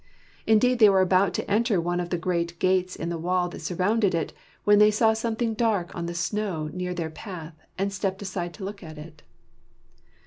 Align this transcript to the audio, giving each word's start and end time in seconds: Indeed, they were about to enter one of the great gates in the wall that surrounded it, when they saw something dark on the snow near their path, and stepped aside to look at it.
Indeed, 0.47 0.79
they 0.79 0.89
were 0.89 1.01
about 1.01 1.31
to 1.35 1.47
enter 1.47 1.79
one 1.79 1.99
of 1.99 2.09
the 2.09 2.17
great 2.17 2.57
gates 2.57 2.95
in 2.95 3.09
the 3.09 3.19
wall 3.19 3.49
that 3.49 3.59
surrounded 3.59 4.15
it, 4.15 4.33
when 4.63 4.79
they 4.79 4.89
saw 4.89 5.13
something 5.13 5.53
dark 5.53 5.95
on 5.95 6.07
the 6.07 6.15
snow 6.15 6.69
near 6.69 6.95
their 6.95 7.11
path, 7.11 7.53
and 7.77 7.93
stepped 7.93 8.23
aside 8.23 8.55
to 8.55 8.63
look 8.63 8.81
at 8.81 8.97
it. 8.97 9.21